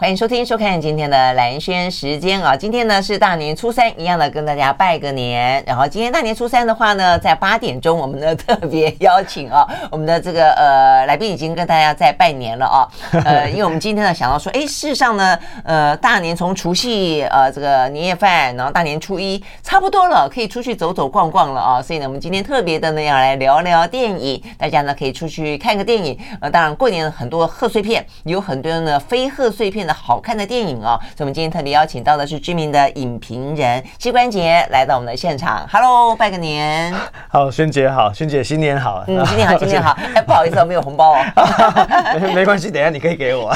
[0.00, 2.56] 欢迎收听、收看今天的兰轩时间啊！
[2.56, 5.60] 今天呢是大年初三，一样的跟大家拜个年。
[5.66, 12.88] 然后今天大年初三的话呢，在八点钟，我们呢 特别邀请啊，我们的这个呃来宾已经跟大家在拜年了啊。
[13.24, 21.82] 呃，因为我们今天呢想到说，哎，事实上呢，呃，大年从除夕呃这个年夜饭，然后大年初一差不多了，可以出去走走逛逛了啊。
[21.82, 26.16] 所以呢，我们今天特别的呢要来聊聊电影，大家呢可以出去看个电影。
[26.40, 29.87] 呃，当然过年很多贺岁片，有很多呢非贺岁片。
[29.92, 35.66] 好看的电影哦，所以我们今天特别邀请到的是知名的影评人膝关节来到我们的现场。
[35.70, 36.94] Hello，拜个年！
[37.28, 39.04] 好，萱姐好，萱姐新年好。
[39.06, 39.96] 嗯，新年好， 新年好。
[40.14, 42.18] 哎，不好意思，我没有红包哦。
[42.20, 43.54] 没 没关系，等一下你可以给我。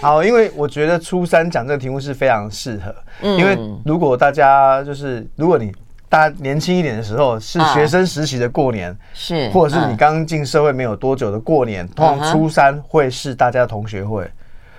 [0.00, 2.94] 好，因为我觉得初三讲这个题目是非常适合。
[3.22, 5.72] 嗯，因为如果大家就是如果你
[6.08, 14.30] 大家年轻一点的时候是学生时期的过年，是，或者是你刚进社会没有多久的过年，通常初三会是大家的同学会。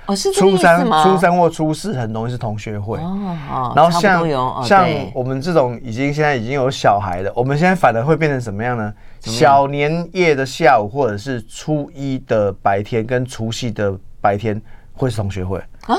[0.07, 4.27] 哦，是初三、初三或初四很容易是同学会哦，然后像
[4.63, 8.93] 像我们这种已经现在已经有小孩的，我们现在反而会变成什么样呢？
[9.19, 14.59] 小年夜的下午，或者是初一的白天跟除夕的白天
[14.93, 15.97] 会是同学会啊，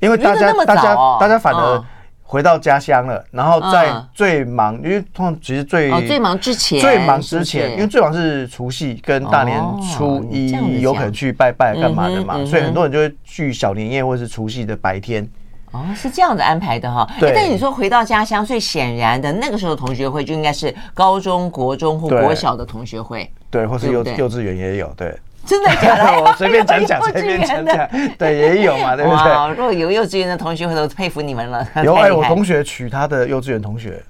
[0.00, 1.84] 因为大家大家大家反而。
[2.30, 9.60] 回到家乡了，然后在最忙，因为通常其实最最忙之前，最忙之前，因为最忙是除夕跟大年
[9.92, 15.28] 初一，有可能去拜拜干嘛的嘛，所以很多人就会去小年夜或者是除夕的白天。
[15.72, 17.04] 哦，是这样子安排的哈。
[17.18, 17.32] 对。
[17.34, 25.18] 但你说回到家乡，最显然的那个时候同学会就应该是高中国中或国小的同学会，对，或是幼幼稚园也有，对。
[25.46, 26.22] 真的假的？
[26.22, 27.88] 我 随便讲讲， 随便讲讲。
[28.18, 29.54] 对，也有嘛， 对不对？
[29.56, 31.66] 如果有幼稚园的同学，我都佩服你们了。
[31.84, 34.02] 有哎，我同学娶他的幼稚园同学，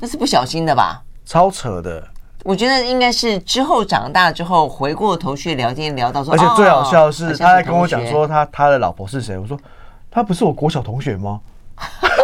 [0.00, 1.02] 那是不小心的吧？
[1.24, 2.02] 超扯的。
[2.42, 9.36] 我觉得应该是之后长大之后回过头去聊天，聊到说，而且最好笑的是，他在跟我讲说他他的老婆是谁？
[9.36, 9.58] 我说
[10.10, 11.38] 他不是我国小同学吗？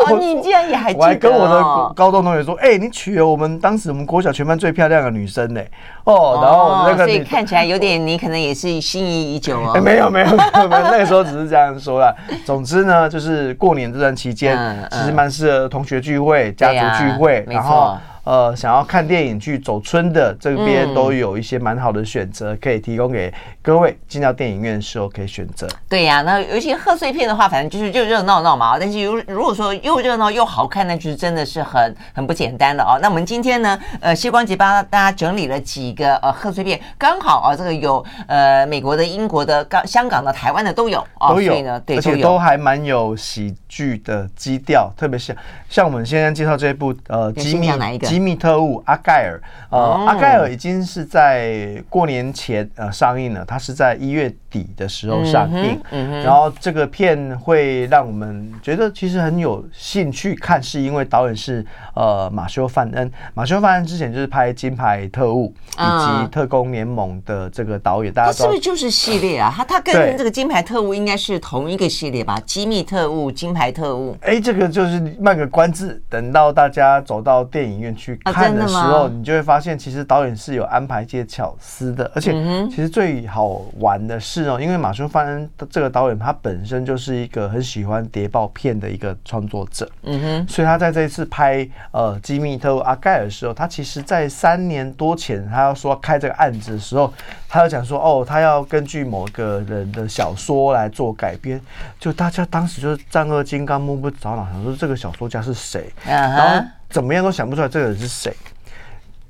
[0.08, 1.04] 哦，你竟然也还记得？
[1.04, 5.60] 我还跟我的高中同学说，哎，你娶了我们当时我们国小全班最漂亮的女生呢。
[6.04, 9.80] 哦，然后那个所以看起来有点，你可能也是心仪已久哦。
[9.80, 12.14] 没有没有没有，那个时候只是这样说啦。
[12.44, 14.56] 总之呢，就是过年这段期间，
[14.90, 17.96] 其实蛮适合同学聚会、家族聚会，然后。
[18.26, 23.32] 呃，想要看电影去走村的这边都有一些蛮好的选择，可以提供给
[23.62, 25.68] 各位进到电影院的时候可以选择。
[25.88, 28.76] 对呀、啊，那尤其贺岁片的话，反正就是就热闹闹嘛。
[28.80, 32.98] 但是如如果说又热闹又好看，那就是真的是很很不简单了哦。
[33.00, 45.36] 那我们今天呢，呃，谢光吉帮大家整理了几个呃贺岁片，刚好啊，这个有呃美国的、英国的、港、香港的、台湾的都有，都有呢，对，而且都还蛮有喜剧的基调，特别是
[45.68, 47.66] 像我们现在介绍这一部呃机密？
[48.00, 55.78] 机密特务阿盖尔，呃，阿盖尔已经是在过年前呃上映了，它是在一月底的时候上映，
[56.22, 61.62] 然后这个片会让我们觉得其实很有兴趣看，是因为导演是
[61.94, 69.52] 呃马修范恩，马修范恩之前就是拍《金牌特务》以及《特工联盟》的这个导演，大家是不是就是系列啊？
[69.54, 72.38] 他他跟这个《金牌特务》应该是同一个系列吧？
[72.44, 78.56] 《机密特务》《金牌特务》哎，这个就是卖个关子，等到大家走到电影院去看。
[78.56, 82.32] 的时候，你就会发现，其实导演是有安排一些巧思的，而且
[82.70, 97.12] 其实最好玩的是哦，因为马修·范恩这个导演他本身就是一个很喜欢谍报片的一个创作者，嗯哼，所以他在这一次拍呃《机密特务阿盖尔》的时候，他其实在三年多前他要说要开这个案子的时候，
[97.56, 101.60] 他要讲说哦，他要根据某个人的小说来做改编，
[101.98, 106.66] 就大家当时就是战恶金刚摸不着脑，想说这个小说家是谁，然后。
[106.88, 108.32] 怎么样都想不出来这个人是谁，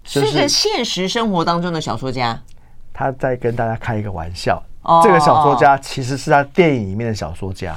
[0.05, 2.39] 是个现实生活当中的小说家。
[2.93, 4.63] 他在跟大家开一个玩笑，
[5.03, 7.75] 这个小说家其实是他电影里面的小说家。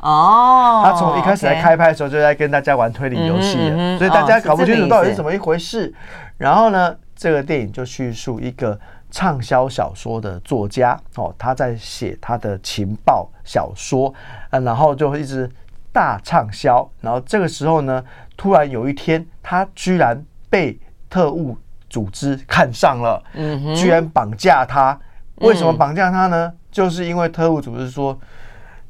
[0.00, 3.56] 哦，他从一开始来开拍的时候就在跟大家玩推理游戏，
[3.96, 5.92] 所以大家搞不清楚到底是怎么一回事。
[6.36, 8.78] 然后呢，这个电影就叙述一个
[9.12, 14.12] 畅销小说的作家哦，他在写他的情报小说，
[14.50, 15.48] 嗯，然后就一直
[15.92, 16.90] 大畅销。
[17.00, 18.02] 然后这个时候呢。
[18.34, 20.76] 突然有一天，他居然被
[21.08, 21.56] 特务
[21.88, 24.98] 组织看上了，嗯，居然绑架他。
[25.36, 26.52] 为什么绑架他呢？
[26.70, 28.18] 就是因为特务组织说，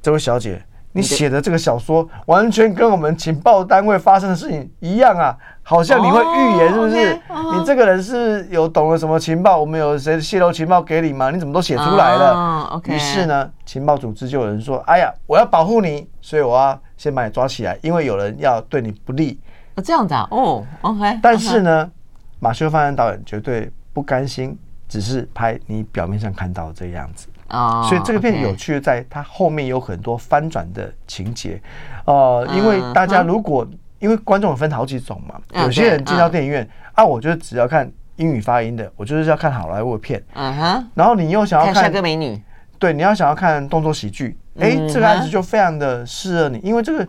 [0.01, 0.65] 这位小姐。
[0.93, 7.59] 你写的这个小说完全跟我们情报单位发生的事情一样啊，好像你会预言是不是？Oh, uh.
[7.59, 9.59] 你这个人是有懂了什么情报？
[9.59, 11.31] 我们有谁泄露情报给你吗？
[11.31, 12.35] 你怎么都写出来了
[12.71, 12.93] ？Uh.
[12.93, 19.41] 于是呢，情报组织就有人说：“哎呀，我要保护你，所以我要先把你抓起来，因为有人要对你不利。”
[19.83, 20.29] 这样子啊？
[20.31, 21.19] 哦，OK。
[21.23, 21.91] 但是呢，
[22.39, 27.29] 马修·范恩导演绝对不甘心，只是拍你表面上看到这个样子。
[27.53, 31.61] 哦，所以这个片有趣的在它后面有很多翻转的情节，
[32.07, 33.65] 呃，因为大家如果
[33.99, 42.41] 因为观众分好几种嘛，有些人进到电影院啊，我就只要看英语发音的，我就是要看好莱坞片，嗯哼，然后你又想要看帅哥美女，
[42.79, 47.07] 对，你要想要看动作喜剧，哎，这个案子就非常的适合你，因为这个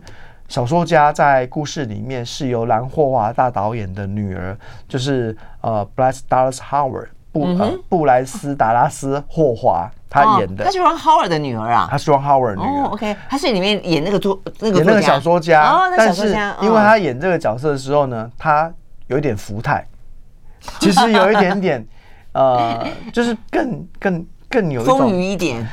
[0.48, 4.54] 小说家在故事里面是由蓝霍华大导演的女儿，
[4.86, 7.08] 就是呃，Bryce Dallas Howard。
[7.34, 12.84] 布呃布莱斯达拉斯霍华他演的，他是 Ron Howard 的女儿啊，他是 Ron Howard 女儿。
[12.92, 16.28] OK，他是里面演那个作那个演那个小说家，但是
[16.62, 18.72] 因为他演这个角色的时候呢，他
[19.08, 19.84] 有一点福态，
[20.78, 21.84] 其实有一点点
[22.32, 25.68] 呃，就是更更更有一种丰腴一点。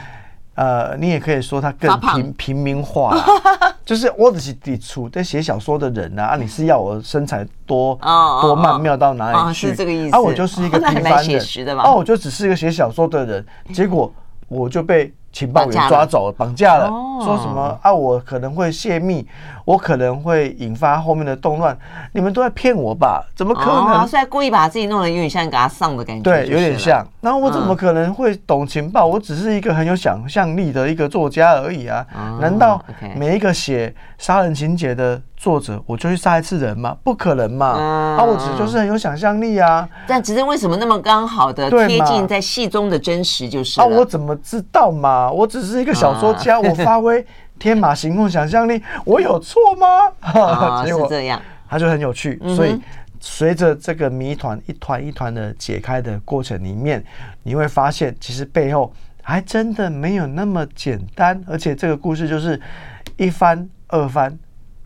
[0.56, 3.16] 呃，你也可以说他更平平民化，
[3.86, 7.98] 就是我只是抵触在写小说的人呐啊，你是要我身材多
[8.42, 9.70] 多曼妙到哪里去？
[9.70, 10.16] 是这个意思。
[10.16, 14.14] 啊，我就是一个平凡人，哦，我就只是一个写小说的人，结果
[14.52, 15.12] 我就被。
[15.34, 16.90] 情报员抓走了，绑架了，
[17.24, 17.94] 说什么啊？
[17.94, 19.26] 我可能会泄密，
[19.64, 21.76] 我可能会引发后面的动乱。
[22.12, 23.26] 你们都在骗我吧？
[23.34, 24.06] 怎么可能？
[24.06, 26.22] 是在故意把自己弄得有点像给他上的感觉。
[26.22, 27.02] 对，有点像。
[27.22, 29.06] 然后我怎么可能会懂情报？
[29.06, 32.06] 我只是一个很有想象力的一个作家而已啊！
[32.42, 32.84] 难道
[33.16, 36.96] 每一个写杀人情节的作者，我就去杀一次人嘛？
[37.04, 37.66] 不可能嘛！
[37.66, 39.90] 啊，我只就是很有想象力啊。
[40.06, 43.82] 但只是为什么那么刚好的贴近在戏中的真实就是？
[43.82, 45.10] 啊，我怎么知道嘛？
[45.10, 47.26] 啊，我只是一个小说家，我发挥
[47.58, 49.88] 天马行空想象力，我有错吗？
[50.20, 52.40] 啊， 是这样，他就很有趣。
[52.56, 52.80] 所以
[53.20, 57.04] 随着这个谜团一团一团的解开的过程里面，
[57.42, 58.94] 你会发现其实背后
[59.24, 62.62] 还真的没有那么简单，而且这个故事就是
[63.18, 64.38] 一翻二翻。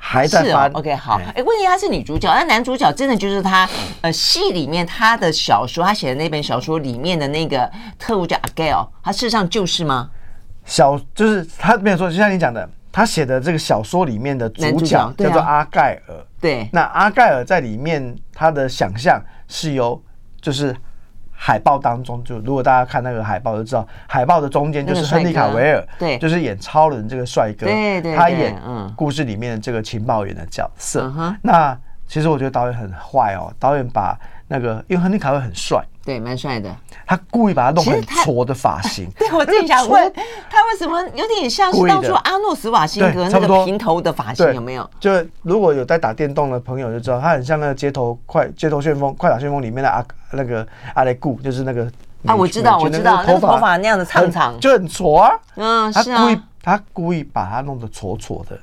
[0.07, 3.68] 还在翻、哦、OK 好，哎、欸，问题她是女主角，那男主角真的就是他，
[4.02, 7.68] 呃，戏里面他的小说，他写的那本小说里面的那个
[7.98, 10.12] 特务叫阿盖尔，他事实上就是吗？
[10.63, 20.00] 小就是他没有说，就像你讲的，他写的这个小说里面的主角叫做阿盖尔，对，啊、对，那阿盖尔在里面他的想象是由
[20.40, 20.75] 就是。
[21.45, 28.59] 海报当中，就如果大家看那个海报就知道，海报的中间就是亨利卡维尔，对，就是演超人这个帅哥，对对，他演
[28.95, 31.13] 故事里面的这个情报员的角色。
[31.44, 31.77] 那
[32.07, 35.83] 其实我觉得导演很坏哦，导演把那个因为亨利卡维很帅。
[36.03, 36.69] 对，蛮帅的。
[37.07, 39.09] 他故意把他弄很挫的发型。
[39.18, 40.13] 对，我正想问
[40.50, 44.88] 他为什么有点像是当初阿诺斯瓦辛格那个平头的发型，有没有？
[45.00, 45.12] 就
[45.42, 51.92] 如果有在打电动的朋友就知道，他很像那个街头快街头旋风快打旋风里面的阿那个阿雷固，就是那个
[52.27, 55.31] 啊，我知道我知道，那个头发那样的长长，就很挫啊。
[55.56, 56.27] 嗯，是啊。
[56.66, 58.60] 他故意把它弄得丑丑的。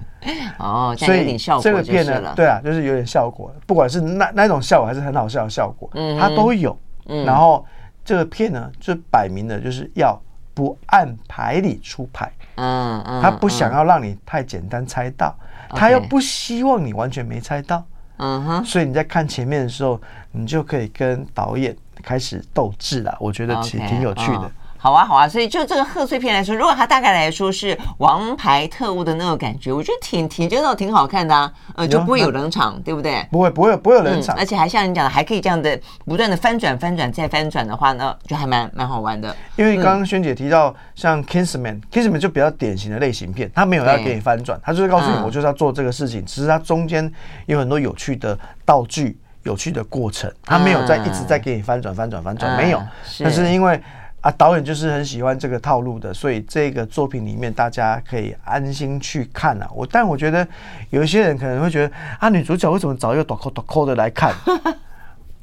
[0.58, 6.74] 哦，所以这个片呢，对啊，就是有点效果，不管是那那种效果还是很好笑的效果，嗯，他都有。
[7.08, 7.62] 嗯，然后
[8.02, 10.18] 这个片呢，就摆明了就是要
[10.54, 15.36] 不按牌理出牌，嗯嗯，他不想要让你太简单猜到，
[15.68, 17.84] 他又不希望你完全没猜到，
[18.16, 24.50] 嗯哼，所以你在看前面的时候，你就可以跟导演开始斗智了，我觉得其实挺有趣的。
[24.82, 33.24] 好啊，好啊，所以就这个贺岁片来说，如果它大概来说是王牌特务的那种感觉，我觉得挺挺觉得挺好看的啊，呃，就不会有冷场，对不对？
[33.30, 39.32] 不会，不会，不会有冷场，而且还像你讲的，还可以这样的不断的翻转、翻转再翻转的话呢，就还蛮蛮好玩的。
[39.54, 47.08] 因为刚刚萱姐提到像 Kingsman，Kingsman 就比较典型的类型片，它没有要给你翻转，它就是告诉你我就是要做这个事情，只是它中间
[47.46, 52.82] 有很多有趣的道具、有趣的过程，他没有在一直在给你翻转、翻转、翻转，没有，
[53.20, 53.80] 但是因为。
[54.22, 59.68] 啊，导演就是很喜欢这个套路的，所以这个作品里面大家可以安心去看啊。
[59.74, 60.46] 我但我觉得
[60.90, 64.32] 有一些人可能会觉得啊，女主角为什么找一个短扣短扣的来看？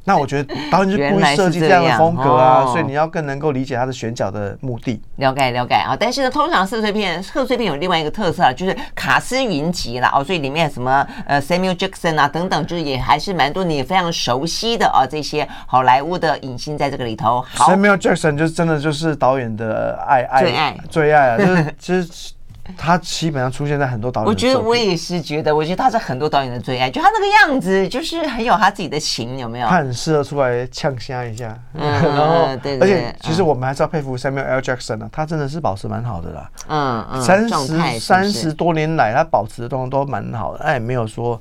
[0.09, 4.99] 那我觉得导演就故意设计这样的风格啊，所以你要更能够理解他的选角的目的。
[5.17, 17.45] 了解了解啊，但是呢，通常贺岁片贺岁片有另外一个特色啊，就是卡斯云集了哦，所以里面什么呃 Samuel Jackson 啊等等，就是也还是蛮多你也非常熟悉的啊这些好莱坞的影星在这个里头。
[17.57, 22.33] Samuel Jackson 就真的就是导演的爱爱最爱最爱啊，就是 其实
[22.77, 24.27] 他基本上出现在很多导演。
[24.27, 29.67] 我觉得我也是觉得，我觉得他是很多导演的最爱，就他那个样子，就是很有他自己的型，有没有？
[29.67, 34.59] 他很适合出来呛虾一下，嗯、 然后对，对，对，而且其实我们还是要佩服 Samuel L.
[34.59, 36.49] Jackson 啊，他真的是保持蛮好的啦。
[36.67, 41.39] 嗯嗯，三十三十多年来，他保持的状况都蛮好的，他也没有说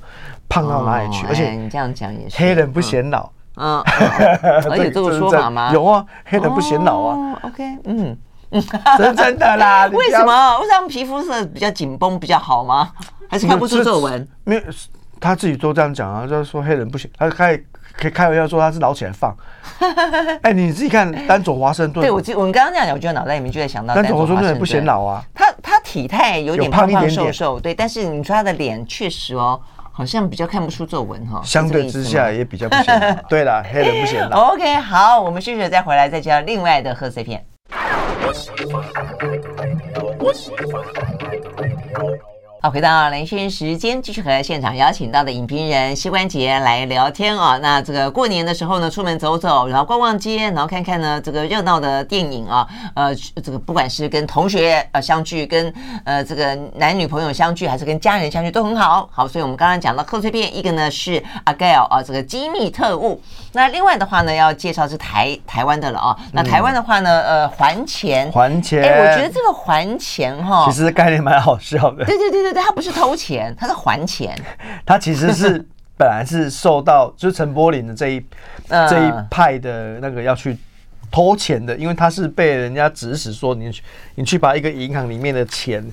[0.48, 3.30] 胖到哪里去，哦、而且、哎、你这样讲也是，黑人不显老。
[3.60, 3.82] 嗯，
[4.70, 5.72] 而且这个说法吗？
[5.72, 7.16] 有啊，黑人不显老啊。
[7.16, 8.16] 哦、OK，嗯。
[8.96, 9.86] 真 真的啦？
[9.92, 10.58] 为什么？
[10.60, 12.90] 为什么皮肤是比较紧绷比较好吗？
[13.28, 14.26] 还是看不出皱纹？
[14.44, 14.62] 没有，
[15.20, 17.56] 他自己都这样讲啊，就是说黑人不行，他开
[17.96, 19.36] 可以开玩笑说他是老起来放。
[20.42, 25.22] 哎，你自己看丹佐华盛顿，对我记我们刚刚讲，我觉得脑袋里面就在想到丹佐华盛顿不显老啊。
[25.34, 29.60] 他他体态有点胖胖瘦瘦，对，但是你说他的脸确实哦，
[29.92, 31.42] 好像比较看不出皱纹哈。
[31.44, 33.22] 相对之下也比较不显老。
[33.28, 34.54] 对了，黑人不显老。
[34.54, 37.44] OK，好，我们休息再回来再教另外的贺岁片。
[42.60, 47.56] 好，回到兰萱时间，继续和现场邀请到的影评人膝关节来聊天啊。
[47.58, 52.66] 那这个过年的时候呢，出门走走，然后逛逛街，然后看看呢这个热闹的电影啊。
[52.94, 55.72] 呃，这个不管是跟同学呃相聚，跟
[56.04, 59.08] 呃这个男女朋友相聚，还是跟家人相聚，都很好。
[59.12, 63.22] 好，所以我们刚刚讲到贺岁片，一个呢是阿盖尔啊，这个机密特务。
[63.58, 66.16] 那另外的话呢，要介绍是台台湾的了啊。
[66.32, 68.82] 那台湾的话呢，呃，还钱，还钱。
[68.82, 72.04] 哎，我觉得这个还钱哈，其实概念蛮好笑的。
[72.04, 72.52] 对对对对。
[72.52, 74.34] 对，他不是偷钱，他是还钱。
[74.86, 75.62] 他其实是
[75.98, 78.24] 本来是受到就是陈柏霖的这一、
[78.68, 80.56] 呃、这一派的那个要去
[81.10, 83.82] 偷钱的，因为他是被人家指使说你去
[84.14, 85.84] 你去把一个银行里面的钱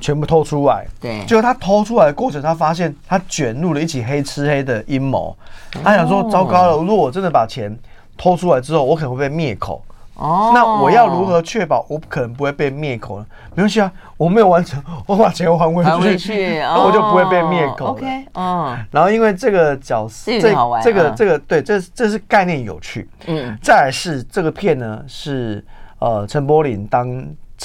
[0.00, 0.86] 全部偷出来。
[1.00, 5.36] 对，结果他偷出来的过程，他发现他卷入了一起黑吃黑的阴谋。
[5.82, 7.76] 他想说，糟糕了，如果我真的把钱
[8.16, 9.84] 偷出来之后，我可能会被灭口。
[10.16, 13.26] 哦，那我要如何确保我可能不会被灭口呢？
[13.56, 17.86] 没关系啊，我没有完成，我把钱还回去，还回去， 那我就不会被灭口。
[17.86, 18.78] OK，嗯。
[18.92, 23.08] 然后因为这个角色，这这个这个对，这这是概念有趣。
[23.26, 23.58] 嗯。
[23.60, 25.64] 再来是这个片呢，是
[25.98, 27.08] 呃陈柏霖当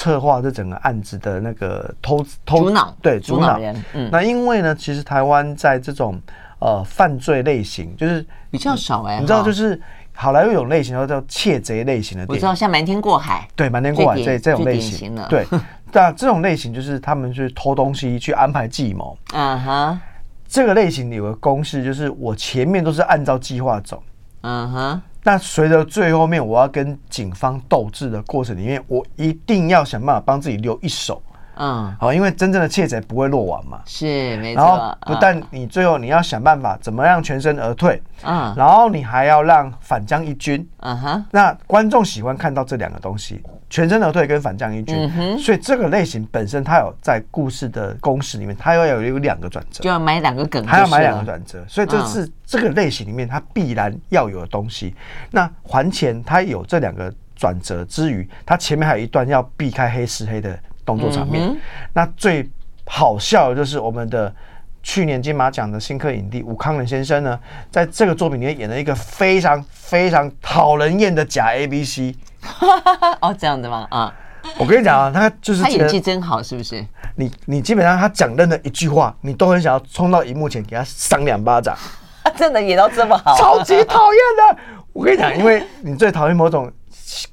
[0.00, 3.84] 策划这整个案子的那个偷偷主脑，对主脑人。
[3.92, 4.08] 嗯。
[4.10, 6.18] 那因为呢，其实台湾在这种
[6.58, 9.78] 呃犯罪类型就是比较少哎，你知道就是。
[10.12, 13.48] 好莱坞有类型，叫叫窃贼类型的电影，我知道，像《瞒天过海》。
[13.56, 15.46] 对，《瞒天过海》这这种类型，对，
[15.92, 19.16] 那这种类型就是他们去偷东西，去安排计谋。
[19.32, 19.98] 嗯哼，
[20.46, 24.02] 这个类型有个公式，就是我前面都是按照计划走。
[24.42, 31.22] 嗯哼，那随着最后面我要跟警方斗智的过程里面，我一定要想办法帮自己留一手。
[31.62, 34.64] 嗯，好，因为真正的窃贼不会落网嘛，是没错。
[34.64, 41.24] 然后不但你最后你要想办法怎么样全身而退，嗯，然后你还要让反将一军，嗯哼。
[41.30, 45.38] 那观众喜欢看到这两个东西，全身而退跟反将一军，嗯。
[45.38, 54.94] 所以这个类型本身它有在故事的公式里面，它要有有两个转折，就要买两个梗，还要买两个转折，所以这是这个类型里面它必然要有的东西。
[55.30, 60.58] 那还钱它有这两个转折之余，它前面还有一段要避开黑吃黑的。
[60.82, 61.56] 动作场面，
[61.92, 62.50] 那最
[62.84, 64.34] 好笑的就是我们的
[64.82, 67.38] 去年金马奖的新科影帝吴康仁先生呢，
[67.70, 72.12] 在这个作品里面演了一个非常非常讨人厌的假 A B C。
[73.20, 73.86] 哦，这样的吗？
[73.90, 74.12] 啊，
[74.58, 76.84] 我跟你讲啊，他就是他演技真好，是不是？
[77.16, 81.76] 你你基本上他讲任何一句话，你都很想要冲到荧幕前给他扇两巴掌。
[82.36, 84.58] 真的演到这么好，超级讨厌的。
[84.92, 86.70] 我跟你讲，因为你最讨厌某种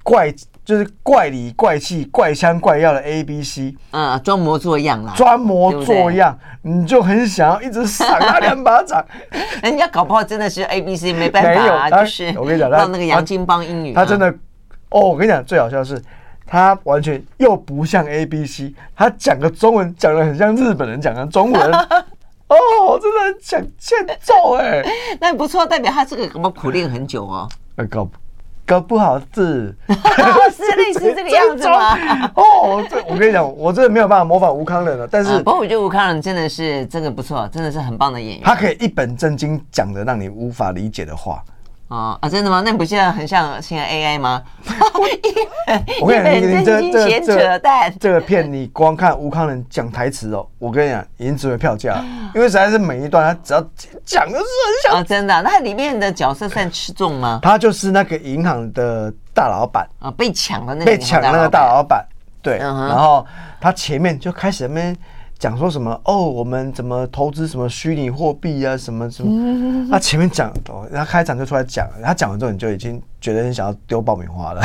[0.03, 0.33] 怪。
[0.67, 9.01] 就是怪里怪气、怪腔怪调的 A B C，嗯，装模作样啦，装模作样，你就很想要一直扇他两巴掌。
[9.63, 14.29] 人家搞不好真的是 A B C，没办法啊，就是我跟你讲，让那个杨金帮英语，他真的
[14.89, 16.01] 哦，我跟你讲，最好笑的是
[16.45, 21.61] 他完全又不像 A B C，他讲个中文讲的很像日本人讲的中文，
[22.47, 24.83] 哦，真的很想欠揍哎，
[25.19, 27.49] 那不错，代表他这个什么苦练很久哦，
[27.89, 28.07] 搞。
[28.67, 31.95] 搞不好是， 是类似这个样子吗？
[32.35, 35.07] 哦，这我跟你讲，我真的没有办法模仿吴康仁了。
[35.09, 38.41] 但是，不过我觉得吴康仁真的是真的不错，真的是很棒的演员。
[38.43, 41.41] 他可以一本正经讲的让你无法理解的话。
[41.87, 42.61] 哦啊，真的吗？
[42.65, 44.43] 那不现在很像现在 AI 吗？
[46.01, 47.59] 我跟你讲，你这这这
[47.99, 52.03] 这个片，你光看吴康仁讲台词哦，我跟你讲，已经值回票价。
[52.35, 53.61] 因为实在是每一段他只要
[54.05, 55.41] 讲的是很像啊，真的。
[55.41, 57.39] 那里面的角色算吃重吗？
[57.41, 62.05] 他就是那个银行的大老板啊，被抢的那个被抢那个大老板。
[62.41, 63.25] 对，然后
[63.59, 64.95] 他前面就开始那边
[65.39, 69.87] 讲说什么哦，我们怎么投资什么虚拟货币啊，什么什么？
[69.91, 70.51] 他前面讲，
[70.91, 74.61] 然后开场就出来讲，他讲完之后你就已经觉得很想要丢爆米花了。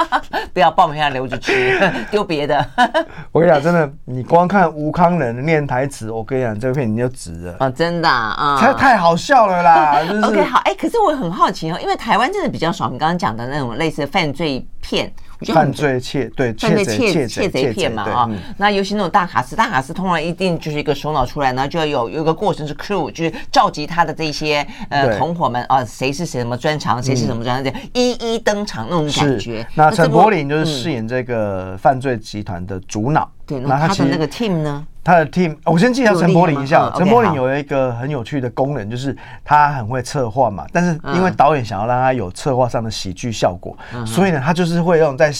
[0.54, 1.78] 不要爆米花留着吃，
[2.10, 2.66] 丢别的。
[3.32, 7.68] 我跟你讲，真的，你光看吴康仁念台词，我跟你讲，这个片你就值了啊！
[7.68, 10.00] 真的啊，太太好笑了啦。
[10.22, 15.12] OK，好，哎、欸，可是我很好奇哦，因为台湾真的比较少，你刚刚讲的那种类似犯罪片。
[15.52, 29.66] 犯罪窃对犯罪窃窃贼片嘛啊，那尤其那种大卡司，大卡司通常一定就是一个首脑出来呢，就要有有一个过程是 crew，就是召集他的这些呃同伙们啊，谁是谁什么专长，谁是什么专长，这一一登场那种感觉。
[29.74, 34.86] 那陈柏霖就是饰演这个犯罪集团的主脑，对，那他的那个 team 呢？
[35.02, 36.90] 他的 team，我先介绍陈柏霖一下。
[36.96, 40.66] 陈柏霖有一个很有趣的功能，就是他很会策划嘛。
[40.72, 45.30] 但是因为导演想要让他有策划上的喜剧效果，所以呢，他就是会用在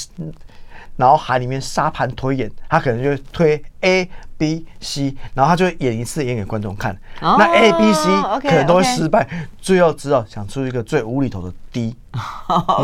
[0.96, 2.50] 脑海里面沙盘推演。
[2.68, 4.06] 他可能就推 A、
[4.37, 6.94] B、C，然后他就演一次演给观众看。
[7.23, 8.11] 那 A、B、C
[8.42, 9.26] 可能都会失败，
[9.58, 11.96] 最后只好想出一个最无厘头的 D。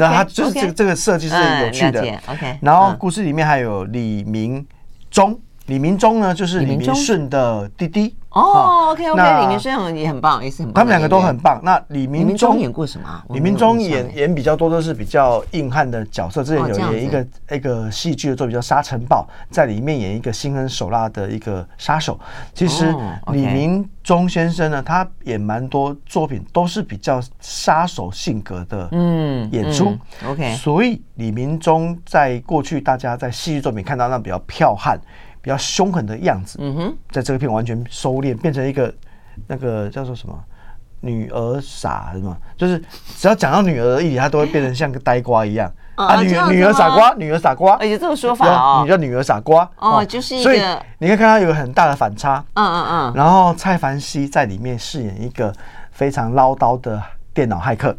[0.00, 2.00] 然后他就是这个这个设计是有趣的。
[2.26, 2.58] OK。
[2.62, 4.66] 然后故事里面还有李明
[5.10, 8.90] 中李明忠呢，就是李明顺的弟弟哦。
[8.90, 10.74] OK OK，李明顺也很棒，也是很棒。
[10.74, 11.60] 他们两个都很棒。
[11.62, 13.22] 那李明忠演过什么？
[13.28, 16.42] 李明忠演演比较多都是比较硬汉的角色。
[16.42, 19.24] 之前有演一个一个戏剧的作品叫《沙尘暴》，
[19.54, 22.18] 在里面演一个心狠手辣的一个杀手。
[22.52, 22.92] 其实
[23.32, 29.96] 李明忠先生呢，他演蛮多作品都是比较杀手性格的嗯演出。
[30.26, 34.98] OK，所以李明忠在过去大家在戏剧作品看到那比较剽悍。
[35.40, 38.92] 比较凶狠的样子，嗯哼，在这个片完全收敛，变成一个
[39.46, 40.38] 那个叫做什么
[41.00, 42.36] 女儿傻是吗？
[42.56, 42.78] 就是
[43.16, 45.72] 只要讲到女儿的议题，他都会变成像个呆瓜一样。
[45.96, 50.60] 啊，女女儿傻瓜，女儿傻瓜，有这种说法哦，你叫女儿傻瓜哦，就是一个，所以
[50.98, 55.52] 你可以看到有个很大的反差，嗯嗯嗯，然后蔡凡熙在里面饰演一个
[55.90, 57.02] 非常唠叨的
[57.34, 57.94] 电脑骇客。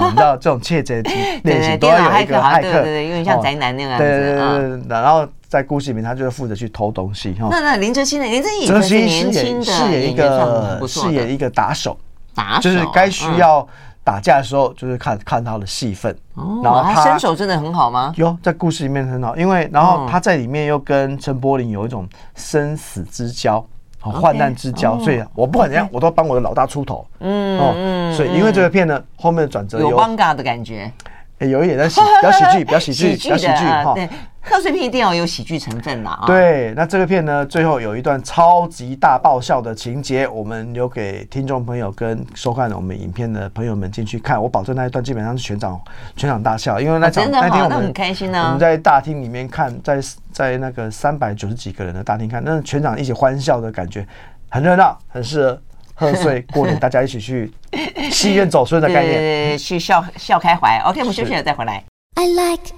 [0.00, 1.00] 你知道这种窃贼
[1.44, 3.98] 类型都要有一个骇客，对对对，有点像宅男那样子。
[3.98, 7.34] 对对对，然后在故事里面，他就是负责去偷东西。
[7.50, 8.26] 那那林哲欣呢？
[8.26, 8.48] 林哲
[8.82, 11.96] 熹演年轻的饰演一个饰演一个打手，
[12.34, 13.66] 打手就是该需要
[14.02, 16.14] 打架的时候，就是看看他的戏份。
[16.62, 18.12] 然后他身手真的很好吗？
[18.16, 23.64] 有，在故事里面很好，因为然后他在里面又跟陈柏霖有一种生死之交。
[24.00, 27.06] 患难之交，所以我不管怎样，我都要帮我的老大出头。
[27.20, 30.90] 嗯哦，所以因为这个片呢，后面的转折有邦嘎的感觉，
[31.46, 33.92] 有一点在喜， 比较喜剧，比较喜剧，比较喜剧哈。
[33.94, 34.08] 对，
[34.40, 36.24] 贺岁片一定要有喜剧成分的啊。
[36.26, 44.42] 对，那这个片呢，最后有一段超级大爆笑的情节，我们留给听众朋友跟收看我们影片的朋友们进去看。
[44.42, 45.80] 我保证那一段基本上是全场
[46.16, 48.44] 全场大笑，因为那场那天我们很开心呢。
[48.46, 50.00] 我们在大厅里面看，在
[50.32, 54.06] 在那个三百九十几个人的大厅看，那全场一起欢笑的感觉，
[54.48, 55.62] 很热闹，很适合
[55.98, 57.50] 贺岁过年大家一起去
[58.12, 60.78] 戏院走春的概念，对对对，去笑笑开怀。
[60.86, 61.82] OK，我们休息了再回来。
[62.14, 62.72] I like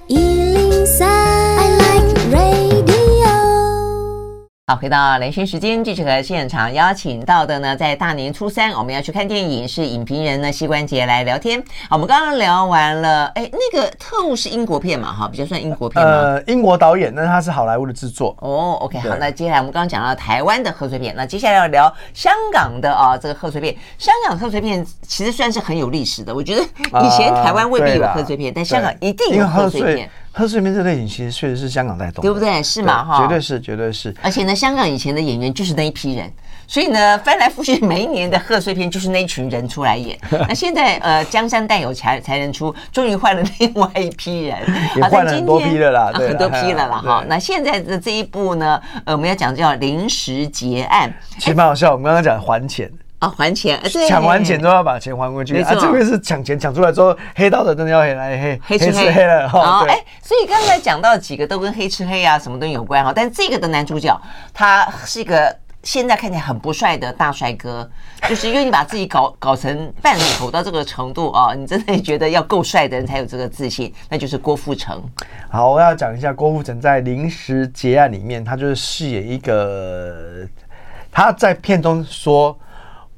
[4.70, 11.61] 好，回到兰萱时间，继续和现场邀请到的呢，在大年初三我们要去看电影，是影评人呢膝关节来聊天。
[11.88, 15.12] 好，我们刚刚聊完了，哎，那个特务是英国片嘛？
[15.12, 16.12] 哈，比较算英国片吗？
[16.12, 18.33] 呃，英国导演，那他是好莱坞的制作。
[18.38, 23.74] 哦，OK，好，那接下来我们刚刚讲到台湾的贺岁片，那接下来要聊香港的啊，这个贺岁片。
[23.98, 30.09] 香港贺岁片其实算是很有历史的，我觉得以前台湾未必有贺岁片，但香港一定有贺岁片。
[30.32, 32.62] 贺岁片这类型其实确实是香港带动，对不对？
[32.62, 33.04] 是嘛？
[33.04, 34.14] 哈，绝对是，绝对是。
[34.22, 36.30] 而且呢，香港以前的演员就是那一批人，
[36.68, 40.16] 所以呢，翻来覆去，每一年的贺岁片就是那一群人出来演。
[40.48, 44.56] 那现在呃，江山代有才才人出，终于换了另外一批人，
[44.94, 46.98] 也换了很多批了啦，很多批了啦。
[46.98, 51.90] 哈，那现在的这一部呢，呃，我们要讲叫《临时结案》，其实蛮好笑。
[51.90, 52.90] 我们刚刚讲还钱。
[53.20, 53.78] 啊，还钱！
[54.09, 55.61] 抢完钱之后要把钱还回去。
[55.61, 59.85] 啊，这边是抢钱抢出来之后，黑道的真的要黑来黑，黑吃黑了哈。
[59.87, 63.12] 哎，所以刚才讲到几个都跟黑吃黑啊，什么东西有关哈。
[63.14, 64.18] 但这个的男主角，
[64.54, 67.87] 他是一个现在看起来很不帅的大帅哥，
[68.26, 74.98] 就是因为你把自己搞搞成半丑到这个程度啊，你真的觉得要够帅的人才有这个自信，那就是郭富城。
[75.50, 80.48] 好，我要讲一下郭富城在《临时结案》里面，他就是饰演一个
[81.12, 82.59] 他在片中说。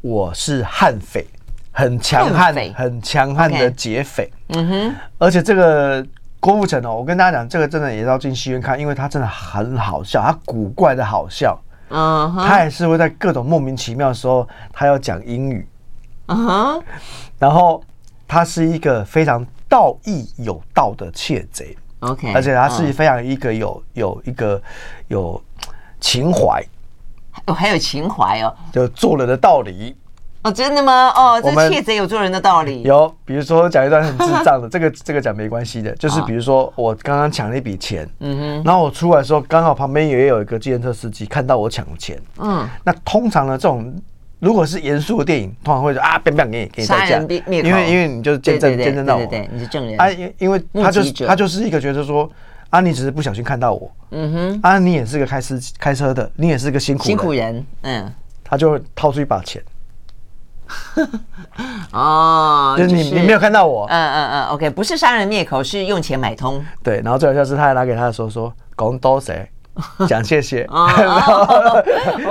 [0.03, 1.25] 我是悍匪，
[1.71, 4.31] 很强悍，很强悍的劫匪。
[4.49, 6.05] 嗯哼，而且这个
[6.41, 11.57] 郭富城哦，我跟大家讲，这个真的也要进戏院看，因为他真的很好笑，他古怪的好笑。
[11.89, 15.67] 嗯哼，他也是会在各种莫名其妙的时候，他要讲英语。
[16.27, 16.83] 嗯哼，
[17.39, 17.83] 然后
[18.27, 21.77] 他是一个非常道义有道的窃贼。
[22.01, 24.61] OK，而且他是非常一个有有一个
[25.07, 25.41] 有
[26.01, 26.61] 情怀。
[27.47, 29.97] 哦，还有情怀哦，就做人的道理。
[30.43, 31.09] 哦，真的吗？
[31.11, 32.83] 哦，这窃贼有做人的道理。
[32.83, 43.95] 有，比如说讲一段很智障的， 这个这个讲没关系的，就是比如说我刚刚抢了一笔钱，嗯哼，然后我出来的时候，刚好旁边也有一个计程车司机看到我抢了钱，嗯，那通常呢，这种
[44.41, 52.29] 如果是严肃的电影，通常会说啊，别别给你给你代价，因为因为你就是见证见证到我，对，你是证人啊，因因为他就是他就是一个觉得说
[52.73, 58.11] 啊，你只是不小心看到我，嗯哼，啊，你也是个开司开车的，你也是个辛苦辛苦人，嗯，
[58.43, 59.63] 他就会掏出一把钱。
[61.93, 63.87] 哦，就是你，你没有看到我。
[63.89, 66.65] 嗯嗯嗯，OK，不是杀人灭口，是用钱买通。
[66.83, 69.47] 对，然后最好笑是，他还拿给他的时候说：“讲多谢。”
[70.07, 71.43] 讲谢谢， 然后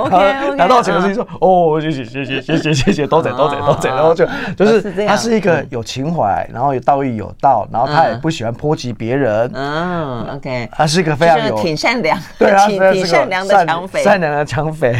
[0.04, 4.24] OK，拿到钱的时候说哦，谢谢谢谢谢谢谢谢，多谢多谢多谢，然后就
[4.56, 14.94] 就是他是一个有情怀，然后有道义有道，然后他也不喜欢波及别人，嗯，OK，他是一个非常有挺善良，对啊，挺善良的 抢匪，善良的抢匪，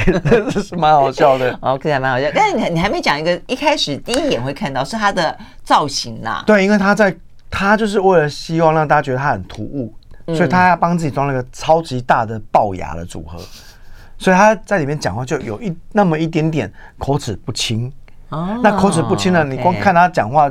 [0.50, 2.26] 这是蛮好笑的，OK，还蛮好笑。
[2.34, 7.14] 但是你你还没讲一个，一开始第一眼会看到是他的造型呐，对，因为他在
[7.50, 9.92] 他就是为了希望让大家觉得他很突兀。
[10.26, 13.38] 所以他要帮自己装了个超级大的龅牙的组合，
[14.18, 17.92] 所以他在里面讲话就有一那么一点点口齿不清。
[18.28, 19.44] 哦，那口齿不清呢？
[19.44, 20.50] 你光看他讲话。